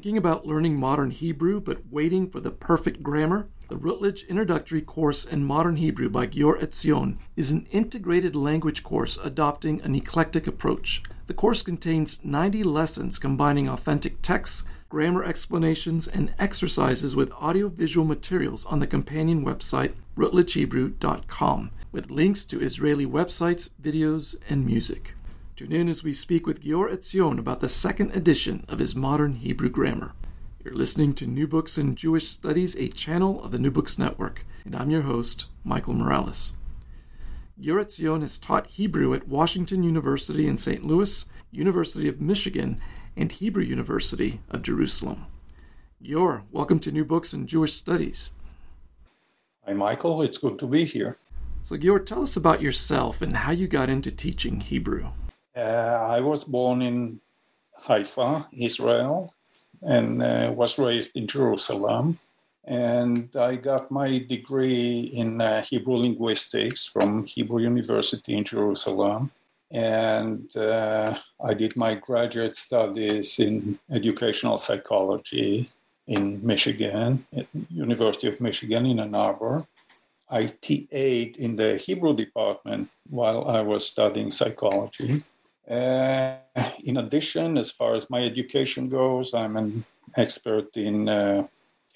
[0.00, 3.48] Thinking about learning modern Hebrew but waiting for the perfect grammar?
[3.68, 9.18] The Routledge Introductory Course in Modern Hebrew by Giore Etzion is an integrated language course
[9.22, 11.02] adopting an eclectic approach.
[11.26, 18.64] The course contains 90 lessons combining authentic texts, grammar explanations, and exercises with audiovisual materials
[18.64, 25.14] on the companion website routledgehebrew.com, with links to Israeli websites, videos, and music.
[25.60, 29.34] Tune in as we speak with Giore Etzion about the second edition of his modern
[29.34, 30.14] Hebrew grammar.
[30.64, 34.46] You're listening to New Books in Jewish Studies, a channel of the New Books Network,
[34.64, 36.54] and I'm your host, Michael Morales.
[37.60, 40.82] Giore Etzion has taught Hebrew at Washington University in St.
[40.82, 42.80] Louis, University of Michigan,
[43.14, 45.26] and Hebrew University of Jerusalem.
[46.02, 48.30] Giore, welcome to New Books in Jewish Studies.
[49.66, 50.22] Hi, Michael.
[50.22, 51.14] It's good to be here.
[51.60, 55.08] So, Giore, tell us about yourself and how you got into teaching Hebrew.
[55.56, 57.20] Uh, I was born in
[57.76, 59.34] Haifa, Israel,
[59.82, 62.16] and uh, was raised in Jerusalem.
[62.64, 69.30] And I got my degree in uh, Hebrew linguistics from Hebrew University in Jerusalem.
[69.72, 75.70] And uh, I did my graduate studies in educational psychology
[76.06, 79.66] in Michigan, at University of Michigan in Ann Arbor.
[80.28, 85.22] I TA'd in the Hebrew department while I was studying psychology.
[85.70, 86.36] Uh,
[86.84, 89.84] in addition, as far as my education goes, I'm an
[90.16, 91.46] expert in uh,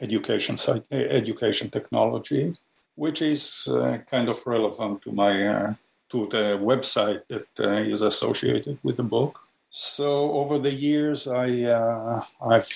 [0.00, 0.56] education
[0.92, 2.54] education technology,
[2.94, 5.74] which is uh, kind of relevant to my uh,
[6.10, 9.40] to the website that uh, is associated with the book.
[9.70, 12.70] So over the years, I uh, I've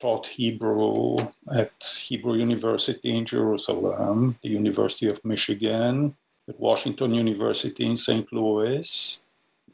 [0.00, 1.18] taught Hebrew
[1.52, 1.72] at
[2.08, 6.16] Hebrew University in Jerusalem, the University of Michigan,
[6.48, 8.32] at Washington University in St.
[8.32, 9.20] Louis,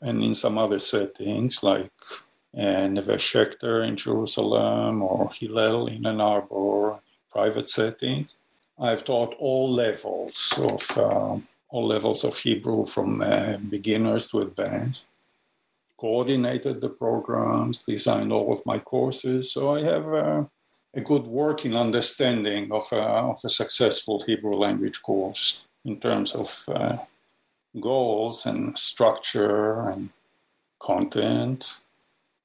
[0.01, 1.93] and in some other settings like
[2.57, 8.37] uh, Neve Schechter in Jerusalem or Hillel in Ann Arbor, private settings.
[8.79, 15.07] I've taught all levels of uh, all levels of Hebrew from uh, beginners to advanced.
[15.99, 20.45] Coordinated the programs, designed all of my courses, so I have uh,
[20.95, 26.65] a good working understanding of, uh, of a successful Hebrew language course in terms of
[26.69, 26.99] uh,
[27.81, 30.11] goals and structure and
[30.81, 31.77] content,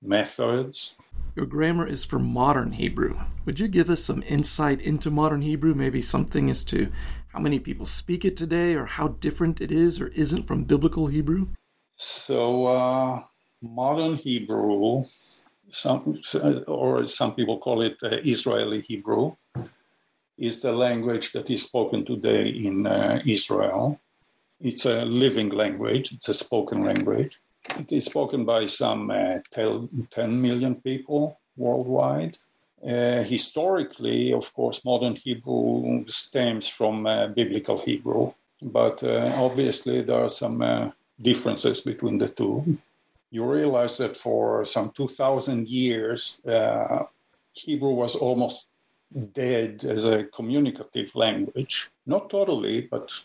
[0.02, 0.96] methods.
[1.36, 3.18] Your grammar is for modern Hebrew.
[3.46, 5.74] Would you give us some insight into modern Hebrew?
[5.74, 6.92] Maybe something as to
[7.30, 11.08] how many people speak it today or how different it is or isn't from biblical
[11.08, 11.48] Hebrew?
[11.96, 13.22] So, uh,
[13.62, 15.04] modern Hebrew,
[15.70, 16.22] some,
[16.68, 19.34] or some people call it uh, Israeli Hebrew,
[20.38, 24.02] is the language that is spoken today in uh, Israel.
[24.64, 27.40] It's a living language, it's a spoken language.
[27.80, 32.38] It is spoken by some uh, 10 million people worldwide.
[32.84, 40.24] Uh, historically, of course, modern Hebrew stems from uh, biblical Hebrew, but uh, obviously there
[40.24, 42.78] are some uh, differences between the two.
[43.30, 47.04] You realize that for some 2,000 years, uh,
[47.54, 48.72] Hebrew was almost
[49.34, 51.90] dead as a communicative language.
[52.06, 53.22] Not totally, but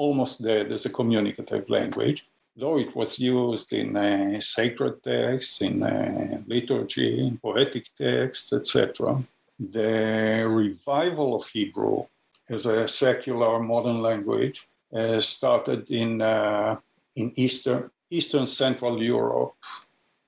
[0.00, 2.26] almost dead as a communicative language,
[2.56, 9.22] though it was used in uh, sacred texts, in uh, liturgy, in poetic texts, etc.
[9.58, 12.06] The revival of Hebrew
[12.48, 16.76] as a secular modern language uh, started in, uh,
[17.14, 19.54] in Eastern, Eastern Central Europe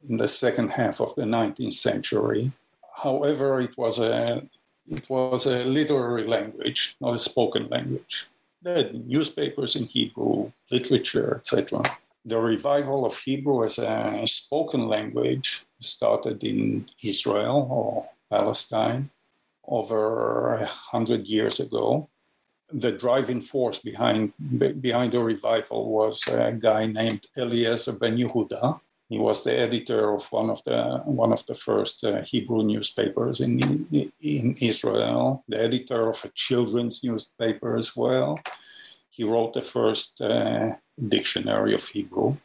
[0.09, 2.53] in the second half of the 19th century.
[3.05, 4.43] However, it was a
[4.87, 8.27] it was a literary language, not a spoken language.
[8.65, 11.83] Had newspapers in Hebrew, literature, etc.
[12.25, 19.11] The revival of Hebrew as a spoken language started in Israel or Palestine
[19.67, 22.09] over a hundred years ago.
[22.71, 24.33] The driving force behind
[24.81, 28.81] behind the revival was a guy named Eliezer ben Yehuda.
[29.13, 33.43] He was the editor of one of the one of the first uh, Hebrew newspapers
[33.43, 33.53] in
[34.23, 38.41] in Israel, the editor of a children's newspaper as well.
[39.11, 40.77] He wrote the first uh,
[41.15, 42.37] dictionary of Hebrew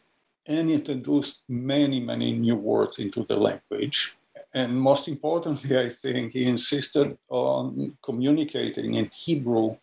[0.46, 4.18] and introduced many, many new words into the language.
[4.54, 9.78] And most importantly, I think he insisted on communicating in Hebrew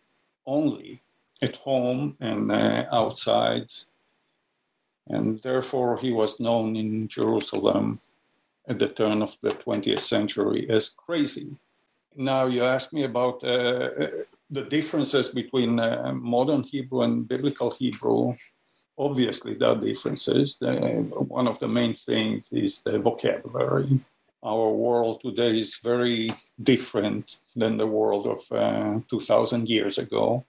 [0.45, 1.01] only
[1.41, 3.69] at home and uh, outside.
[5.07, 7.99] And therefore, he was known in Jerusalem
[8.67, 11.57] at the turn of the 20th century as crazy.
[12.15, 13.89] Now, you ask me about uh,
[14.49, 18.35] the differences between uh, modern Hebrew and biblical Hebrew
[18.97, 20.57] obviously there are differences.
[20.57, 20.71] The,
[21.27, 23.99] one of the main things is the vocabulary.
[24.43, 26.31] Our world today is very
[26.61, 30.45] different than the world of uh, 2,000 years ago,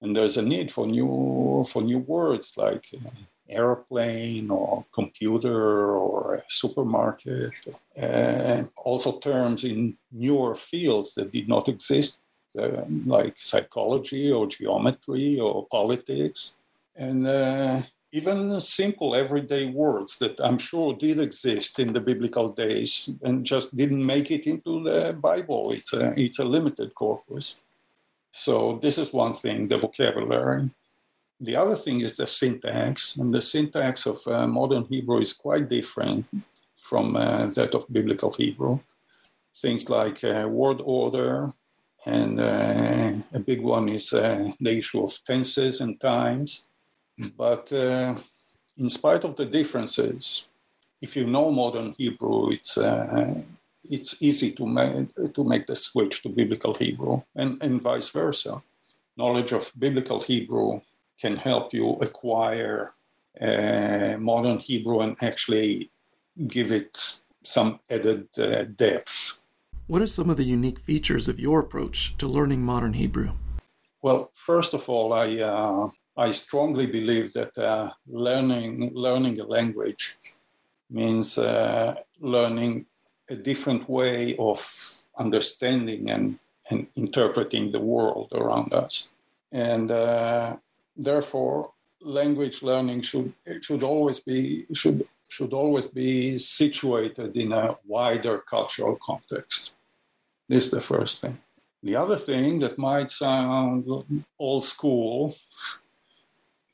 [0.00, 3.10] and there's a need for new for new words like uh,
[3.48, 7.52] airplane or computer or supermarket.
[7.96, 12.20] and also, terms in newer fields that did not exist,
[12.58, 16.56] uh, like psychology or geometry or politics
[16.96, 17.82] and uh,
[18.12, 23.76] even simple everyday words that I'm sure did exist in the biblical days and just
[23.76, 25.72] didn't make it into the Bible.
[25.72, 27.58] It's a, it's a limited corpus.
[28.30, 30.70] So, this is one thing the vocabulary.
[31.40, 35.68] The other thing is the syntax, and the syntax of uh, modern Hebrew is quite
[35.68, 36.28] different
[36.76, 38.80] from uh, that of biblical Hebrew.
[39.56, 41.52] Things like uh, word order,
[42.06, 46.66] and uh, a big one is uh, the issue of tenses and times
[47.18, 48.14] but uh,
[48.76, 50.46] in spite of the differences,
[51.00, 52.78] if you know modern Hebrew, it's
[53.90, 58.62] it's easy to make to make the switch to biblical Hebrew, and, and vice versa.
[59.16, 60.80] Knowledge of biblical Hebrew
[61.20, 62.92] can help you acquire
[63.40, 65.90] uh, modern Hebrew and actually
[66.46, 69.38] give it some added uh, depth.
[69.86, 73.32] What are some of the unique features of your approach to learning modern Hebrew?
[74.02, 80.16] Well, first of all, I uh, I strongly believe that uh, learning learning a language
[80.90, 82.86] means uh, learning
[83.30, 84.58] a different way of
[85.18, 86.38] understanding and,
[86.70, 89.10] and interpreting the world around us,
[89.52, 90.56] and uh,
[90.96, 98.38] therefore language learning should should always be should should always be situated in a wider
[98.38, 99.74] cultural context.
[100.48, 101.38] This is the first thing.
[101.82, 103.86] The other thing that might sound
[104.38, 105.34] old school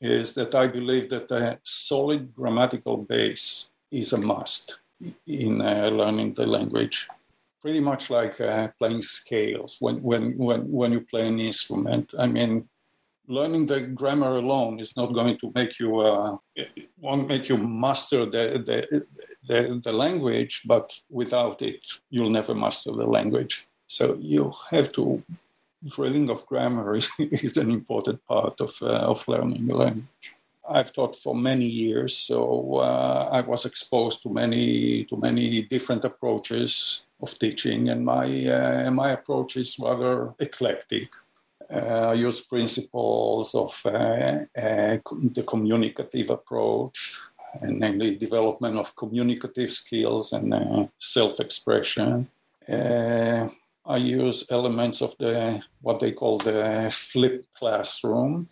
[0.00, 4.78] is that I believe that a solid grammatical base is a must
[5.26, 7.08] in uh, learning the language.
[7.60, 12.14] Pretty much like uh, playing scales when, when, when, when you play an instrument.
[12.18, 12.68] I mean,
[13.30, 16.36] learning the grammar alone is not going to make you uh,
[16.98, 19.06] won't make you master the, the,
[19.46, 23.66] the, the language, but without it, you'll never master the language.
[23.86, 25.22] So you have to
[25.86, 30.34] drilling of grammar is, is an important part of, uh, of learning a language.
[30.68, 36.04] I've taught for many years, so uh, I was exposed to many to many different
[36.04, 41.08] approaches of teaching, and my uh, my approach is rather eclectic.
[41.72, 44.98] Uh, I use principles of uh, uh,
[45.34, 47.18] the communicative approach,
[47.60, 52.28] and namely development of communicative skills and self-expression.
[53.86, 58.46] I use elements of the what they call the flip classroom.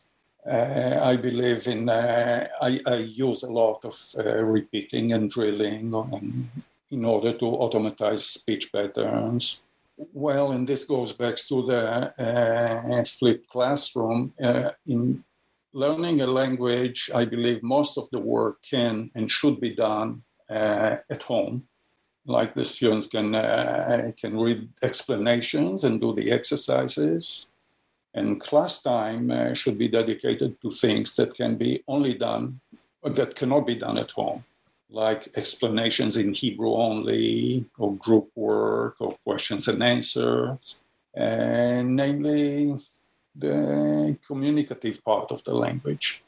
[0.47, 1.89] Uh, I believe in.
[1.89, 5.93] Uh, I, I, use a lot of uh, repeating and drilling
[6.91, 9.61] in order to automatize speech patterns.
[10.12, 11.83] Well, and this goes back to the
[12.23, 14.33] uh, flipped classroom.
[14.40, 15.25] Uh, in
[15.73, 20.97] learning a language, I believe most of the work can and should be done uh,
[21.11, 21.69] at home
[22.28, 27.50] like the students can uh, can read explanations and do the exercises
[28.14, 32.61] and class time uh, should be dedicated to things that can be only done
[33.02, 34.45] that cannot be done at home
[34.90, 40.80] like explanations in hebrew only or group work or questions and answers.
[41.14, 42.76] And namely
[43.35, 46.23] the communicative part of the language.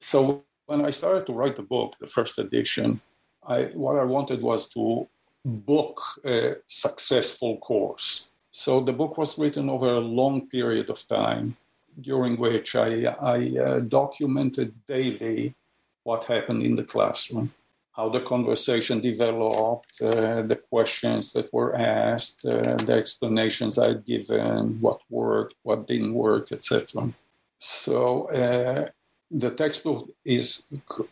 [0.00, 3.00] So when i started to write the book the first edition
[3.46, 5.08] I, what i wanted was to
[5.44, 8.28] book a successful course.
[8.50, 11.56] So the book was written over a long period of time,
[12.00, 15.54] during which I, I uh, documented daily
[16.02, 17.52] what happened in the classroom,
[17.98, 24.80] how the conversation developed, uh, the questions that were asked, uh, the explanations I'd given,
[24.80, 27.12] what worked, what didn't work, etc.
[27.58, 28.88] So uh,
[29.32, 31.08] the textbook is c-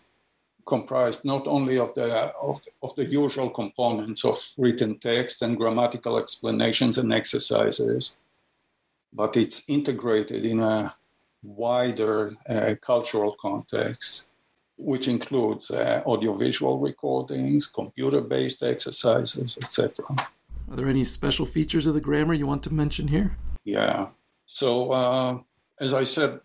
[0.64, 6.16] comprised not only of the, of, of the usual components of written text and grammatical
[6.19, 8.16] explanations and exercises,
[9.12, 10.95] but it's integrated in a
[11.43, 14.28] wider uh, cultural context,
[14.76, 20.04] which includes uh, audiovisual recordings, computer-based exercises, etc.
[20.71, 23.37] Are there any special features of the grammar you want to mention here?
[23.64, 24.09] Yeah.
[24.45, 25.38] So, uh,
[25.80, 26.40] as I said,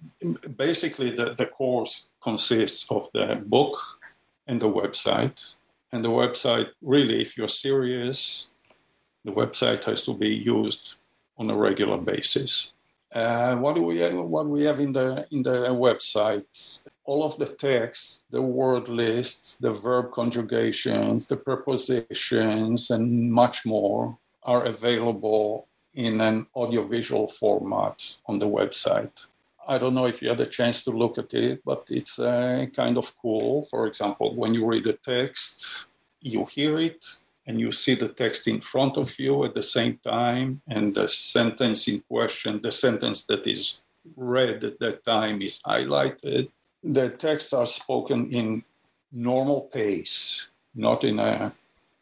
[0.56, 3.78] basically the, the course consists of the book
[4.48, 5.56] and the website.
[5.92, 8.54] And the website, really, if you're serious,
[9.26, 10.96] the website has to be used
[11.38, 12.72] on a regular basis.
[13.14, 16.80] Uh, what do we have, what we have in the in the website?
[17.04, 24.18] All of the texts, the word lists, the verb conjugations, the prepositions, and much more
[24.44, 29.28] are available in an audiovisual format on the website.
[29.68, 32.66] I don't know if you had a chance to look at it, but it's uh,
[32.76, 33.64] kind of cool.
[33.64, 35.86] For example, when you read a text,
[36.22, 37.06] you hear it,
[37.46, 41.08] and you see the text in front of you at the same time, and the
[41.10, 43.82] sentence in question, the sentence that is
[44.16, 46.50] read at that time is highlighted.
[46.84, 48.64] The texts are spoken in
[49.12, 51.54] normal pace, not in a,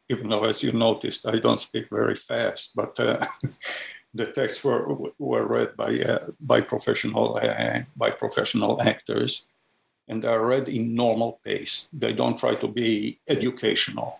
[0.09, 3.25] even though as you noticed, I don't speak very fast, but uh,
[4.13, 9.47] the texts were, were read by, uh, by, professional, uh, by professional actors,
[10.07, 11.89] and they are read in normal pace.
[11.93, 14.19] They don't try to be educational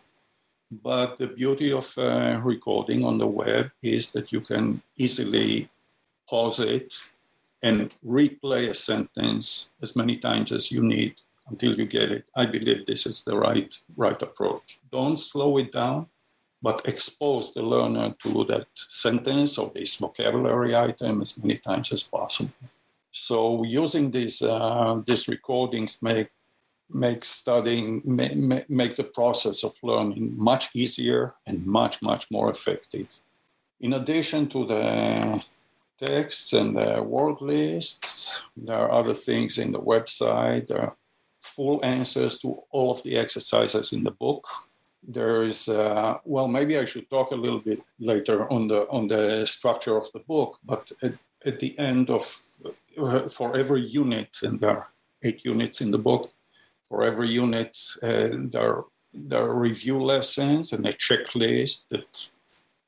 [0.72, 5.70] but the beauty of uh, recording on the web is that you can easily
[6.30, 6.94] pause it
[7.62, 11.16] and replay a sentence as many times as you need
[11.50, 12.26] until you get it.
[12.36, 14.80] I believe this is the right right approach.
[14.92, 16.08] Don't slow it down,
[16.62, 22.04] but expose the learner to that sentence or this vocabulary item as many times as
[22.04, 22.54] possible.
[23.12, 26.30] So using these uh, these recordings make
[26.92, 33.20] make studying make, make the process of learning much easier and much much more effective
[33.80, 35.44] in addition to the
[36.00, 36.76] texts and
[37.06, 38.42] word lists.
[38.56, 40.68] There are other things in the website.
[40.68, 40.96] There are
[41.40, 44.48] full answers to all of the exercises in the book.
[45.02, 49.08] There is uh, well maybe i should talk a little bit later on the on
[49.08, 51.14] the structure of the book but at,
[51.46, 52.24] at the end of
[53.02, 54.88] uh, for every unit and there are
[55.24, 56.34] eight units in the book
[56.90, 62.30] for every unit, uh, there, there are review lessons and a checklist that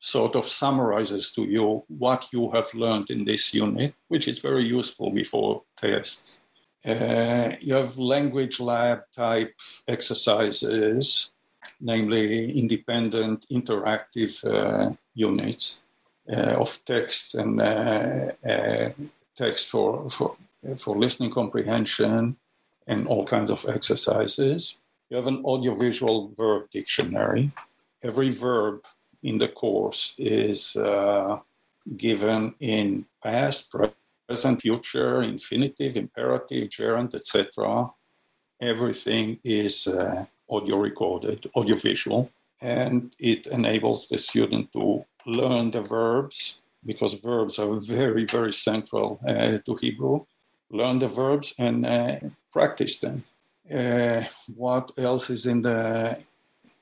[0.01, 4.63] sort of summarizes to you what you have learned in this unit, which is very
[4.63, 6.41] useful before tests.
[6.84, 9.53] Uh, you have language lab type
[9.88, 11.31] exercises,
[11.79, 15.81] namely independent interactive uh, units
[16.34, 18.89] uh, of text and uh, uh,
[19.38, 20.36] text for, for,
[20.77, 22.36] for listening comprehension,
[22.88, 24.79] and all kinds of exercises.
[25.12, 27.51] You have an audiovisual verb dictionary.
[28.01, 28.84] Every verb
[29.23, 31.39] in the course is uh,
[31.97, 33.73] given in past,
[34.27, 37.89] present, future, infinitive, imperative, gerund, etc.
[38.59, 42.29] Everything is uh, audio recorded, audio visual,
[42.61, 49.19] and it enables the student to learn the verbs because verbs are very, very central
[49.25, 50.25] uh, to Hebrew.
[50.69, 52.15] Learn the verbs and uh,
[52.51, 53.23] practice them.
[53.71, 54.23] Uh,
[54.55, 56.17] what else is in the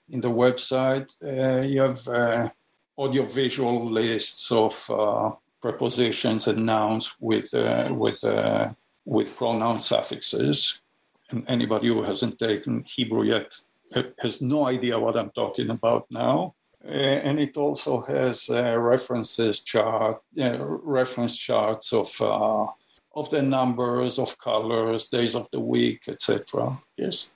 [0.10, 1.10] in the website?
[1.24, 2.50] Uh, you have uh,
[2.98, 8.70] audio-visual lists of uh, prepositions and nouns with uh, with uh,
[9.06, 10.82] with pronoun suffixes.
[11.32, 13.54] And anybody who hasn't taken Hebrew yet
[14.20, 16.56] has no idea what I'm talking about now.
[16.84, 20.22] and it also has references chart,
[20.98, 22.10] reference charts of
[23.16, 26.80] of the numbers of colors, days of the week, etc.
[26.98, 27.32] Yes,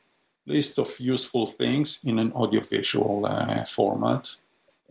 [0.46, 4.36] list of useful things in an audiovisual uh, format,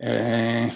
[0.01, 0.69] uh,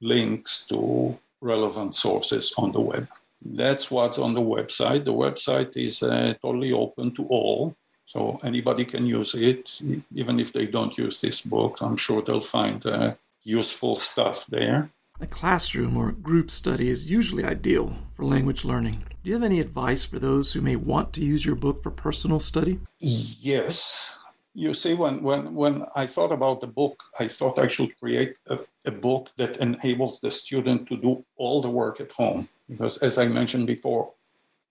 [0.00, 3.08] links to relevant sources on the web.
[3.40, 5.04] That's what's on the website.
[5.04, 7.74] The website is uh, totally open to all,
[8.06, 9.80] so anybody can use it,
[10.14, 11.78] even if they don't use this book.
[11.80, 14.90] I'm sure they'll find uh, useful stuff there.
[15.20, 19.04] A classroom or group study is usually ideal for language learning.
[19.22, 21.90] Do you have any advice for those who may want to use your book for
[21.90, 22.78] personal study?
[23.00, 24.16] Yes.
[24.54, 28.36] You see, when, when, when I thought about the book, I thought I should create
[28.46, 32.48] a, a book that enables the student to do all the work at home.
[32.68, 34.12] Because, as I mentioned before,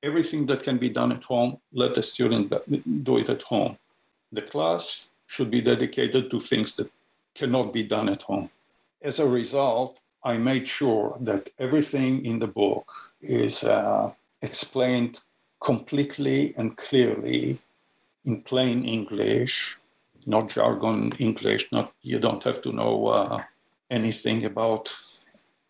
[0.02, 2.54] everything that can be done at home, let the student
[3.04, 3.78] do it at home.
[4.32, 6.90] The class should be dedicated to things that
[7.36, 8.50] cannot be done at home.
[9.02, 12.92] As a result, I made sure that everything in the book
[13.22, 15.22] is uh, explained
[15.62, 17.62] completely and clearly
[18.26, 19.78] in plain English,
[20.26, 21.72] not jargon English.
[21.72, 23.42] Not you don't have to know uh,
[23.90, 24.94] anything about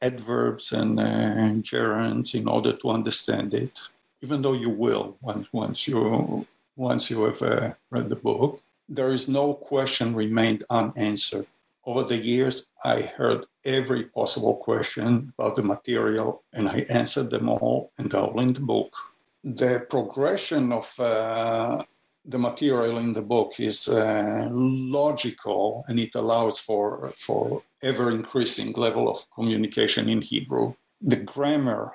[0.02, 3.78] adverbs and uh, gerunds in order to understand it.
[4.24, 9.12] Even though you will once once you once you have uh, read the book, there
[9.12, 11.46] is no question remained unanswered
[11.88, 17.48] over the years, I heard every possible question about the material and I answered them
[17.48, 18.94] all, and all in the book.
[19.42, 21.84] The progression of uh,
[22.26, 28.74] the material in the book is uh, logical and it allows for, for ever increasing
[28.74, 30.74] level of communication in Hebrew.
[31.00, 31.94] The grammar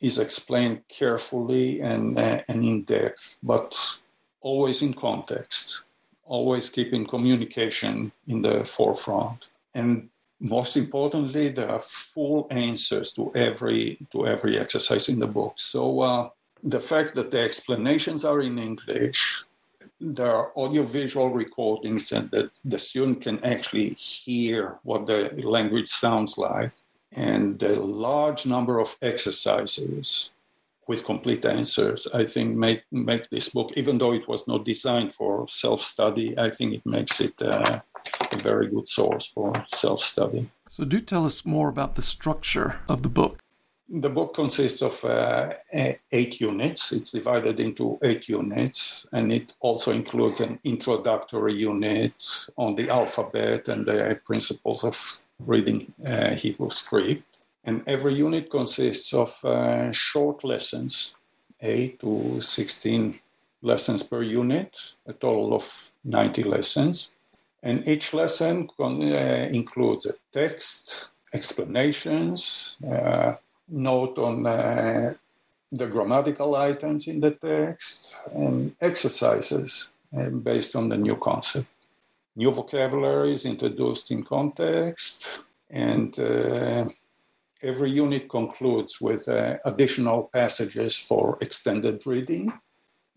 [0.00, 4.00] is explained carefully and, uh, and in depth, but
[4.40, 5.82] always in context
[6.28, 9.48] always keeping communication in the forefront.
[9.74, 10.08] And
[10.40, 15.54] most importantly, there are full answers to every to every exercise in the book.
[15.56, 16.30] So uh,
[16.62, 19.44] the fact that the explanations are in English,
[20.00, 26.38] there are audiovisual recordings and that the student can actually hear what the language sounds
[26.38, 26.72] like,
[27.12, 30.30] and the large number of exercises
[30.88, 35.12] with complete answers, I think make make this book, even though it was not designed
[35.12, 37.80] for self-study, I think it makes it uh,
[38.32, 40.50] a very good source for self-study.
[40.68, 43.38] So, do tell us more about the structure of the book.
[43.90, 45.54] The book consists of uh,
[46.12, 46.92] eight units.
[46.92, 52.12] It's divided into eight units, and it also includes an introductory unit
[52.56, 57.27] on the alphabet and the principles of reading uh, Hebrew script.
[57.68, 61.14] And every unit consists of uh, short lessons,
[61.60, 63.20] 8 to 16
[63.60, 67.10] lessons per unit, a total of 90 lessons.
[67.62, 73.34] And each lesson con- uh, includes a text, explanations, uh,
[73.68, 75.12] note on uh,
[75.70, 81.68] the grammatical items in the text, and exercises uh, based on the new concept.
[82.34, 86.88] New vocabulary is introduced in context, and uh,
[87.62, 92.52] every unit concludes with uh, additional passages for extended reading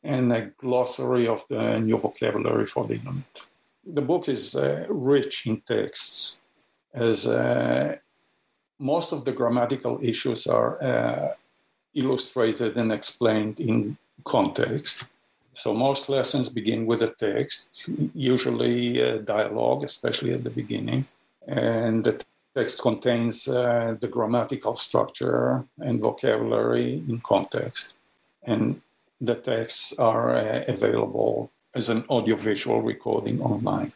[0.03, 3.43] and a glossary of the new vocabulary for the unit.
[3.85, 6.39] The book is uh, rich in texts,
[6.93, 7.97] as uh,
[8.79, 11.33] most of the grammatical issues are uh,
[11.93, 15.03] illustrated and explained in context.
[15.53, 21.05] So most lessons begin with a text, usually a dialogue, especially at the beginning.
[21.47, 22.23] And the
[22.55, 27.93] text contains uh, the grammatical structure and vocabulary in context.
[28.43, 28.81] And
[29.19, 33.93] the texts are uh, available as an audiovisual recording online.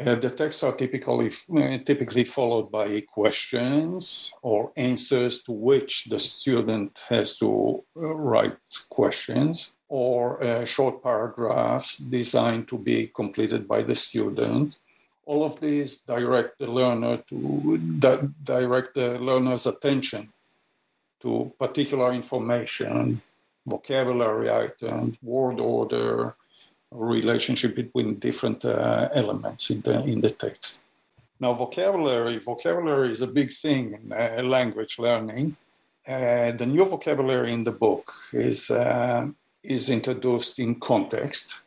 [0.00, 6.18] Uh, the texts are typically uh, typically followed by questions or answers to which the
[6.18, 8.56] student has to uh, write
[8.88, 14.78] questions or uh, short paragraphs designed to be completed by the student
[15.26, 20.32] all of these direct the learner to di- direct the learner's attention
[21.20, 23.22] to particular information,
[23.64, 26.34] vocabulary items, word order,
[26.90, 30.80] relationship between different uh, elements in the in the text.
[31.40, 35.56] Now, vocabulary vocabulary is a big thing in uh, language learning.
[36.06, 39.26] Uh, the new vocabulary in the book is uh,
[39.62, 41.61] is introduced in context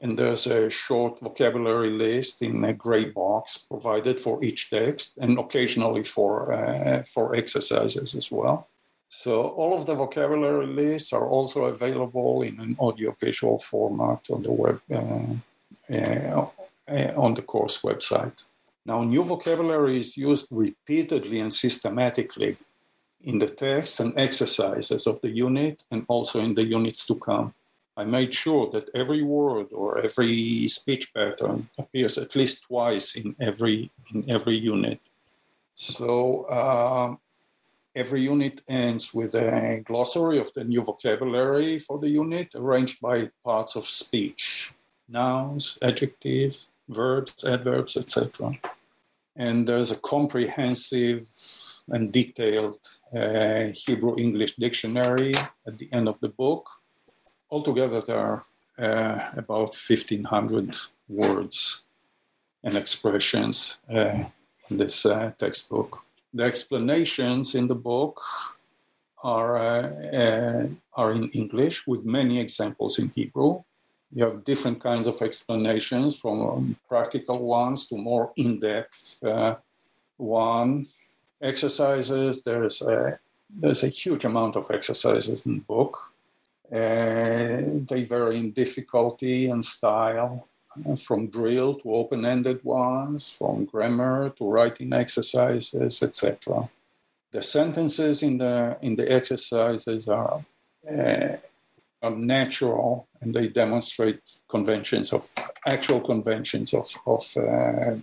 [0.00, 5.38] and there's a short vocabulary list in a gray box provided for each text and
[5.38, 8.68] occasionally for, uh, for exercises as well.
[9.08, 14.52] So all of the vocabulary lists are also available in an audiovisual format on the
[14.52, 16.46] web, uh,
[16.88, 18.44] uh, on the course website.
[18.84, 22.58] Now, new vocabulary is used repeatedly and systematically
[23.22, 27.54] in the text and exercises of the unit and also in the units to come.
[27.96, 33.36] I made sure that every word or every speech pattern appears at least twice in
[33.40, 35.00] every in every unit.
[35.74, 37.14] So uh,
[37.94, 43.30] every unit ends with a glossary of the new vocabulary for the unit, arranged by
[43.44, 44.72] parts of speech,
[45.08, 48.58] nouns, adjectives, verbs, adverbs, etc.
[49.36, 51.28] And there's a comprehensive
[51.88, 52.80] and detailed
[53.14, 55.34] uh, Hebrew English dictionary
[55.66, 56.68] at the end of the book
[57.54, 58.42] altogether there are
[58.78, 60.76] uh, about 1500
[61.08, 61.84] words
[62.64, 64.24] and expressions uh,
[64.68, 66.02] in this uh, textbook.
[66.32, 68.20] The explanations in the book
[69.22, 69.86] are, uh,
[70.22, 73.62] uh, are in English with many examples in Hebrew.
[74.16, 79.54] you have different kinds of explanations from um, practical ones to more in-depth uh,
[80.16, 80.70] one
[81.50, 83.18] exercises there's a
[83.62, 86.13] there's a huge amount of exercises in the book
[86.70, 90.48] they vary in difficulty and style
[90.86, 96.68] uh, from drill to open-ended ones from grammar to writing exercises etc
[97.32, 100.44] the sentences in the in the exercises are
[100.90, 101.36] uh,
[102.04, 105.24] are natural and they demonstrate conventions of
[105.66, 107.96] actual conventions of, of uh,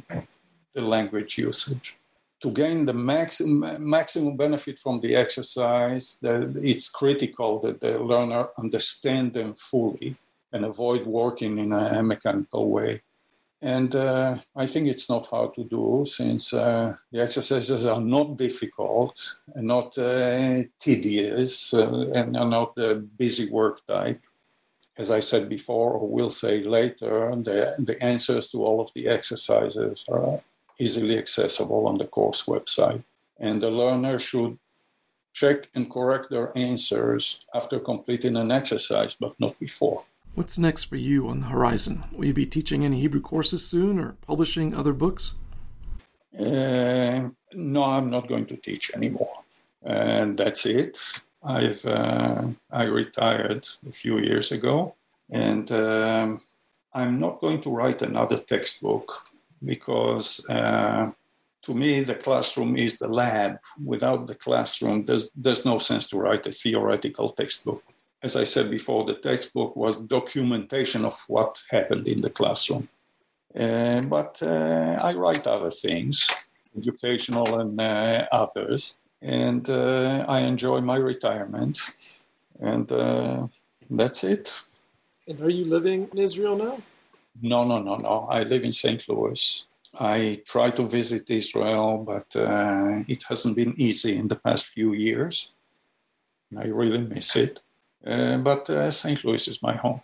[0.73, 1.95] the language usage.
[2.41, 8.49] To gain the maximum, maximum benefit from the exercise, the, it's critical that the learner
[8.57, 10.15] understand them fully
[10.51, 13.01] and avoid working in a mechanical way.
[13.61, 18.37] And uh, I think it's not hard to do since uh, the exercises are not
[18.37, 24.19] difficult and not uh, tedious uh, and are not the busy work type.
[24.97, 29.07] As I said before, or will say later, the, the answers to all of the
[29.07, 30.41] exercises are
[30.81, 33.03] easily accessible on the course website.
[33.39, 34.57] And the learner should
[35.33, 40.03] check and correct their answers after completing an exercise, but not before.
[40.35, 42.03] What's next for you on the horizon?
[42.11, 45.35] Will you be teaching any Hebrew courses soon or publishing other books?
[46.37, 49.33] Uh, no, I'm not going to teach anymore.
[49.83, 50.97] And that's it.
[51.43, 54.95] I've uh, I retired a few years ago,
[55.29, 56.39] and um,
[56.93, 59.30] I'm not going to write another textbook
[59.63, 61.11] because uh,
[61.61, 63.57] to me the classroom is the lab.
[63.83, 67.83] Without the classroom, there's there's no sense to write a theoretical textbook
[68.23, 72.87] as I said before, the textbook was documentation of what happened in the classroom.
[73.55, 76.29] Uh, but uh, I write other things,
[76.77, 81.79] educational and uh, others, and uh, I enjoy my retirement,
[82.59, 83.47] and uh,
[83.89, 84.61] that's it.
[85.27, 86.77] And are you living in Israel now?
[87.39, 88.27] No, no, no, no.
[88.29, 89.07] I live in St.
[89.07, 89.67] Louis.
[89.99, 94.93] I try to visit Israel, but uh, it hasn't been easy in the past few
[94.93, 95.51] years.
[96.57, 97.59] I really miss it.
[98.05, 99.23] Uh, but uh, St.
[99.23, 100.01] Louis is my home.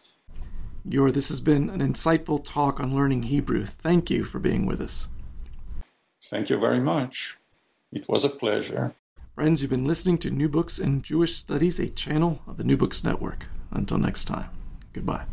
[0.90, 3.66] Yor, this has been an insightful talk on learning Hebrew.
[3.66, 5.08] Thank you for being with us.
[6.24, 7.38] Thank you very much.
[7.92, 8.94] It was a pleasure.
[9.36, 12.78] Friends, you've been listening to New Books in Jewish Studies, a channel of the New
[12.78, 13.46] Books Network.
[13.72, 14.50] Until next time,
[14.94, 15.26] goodbye.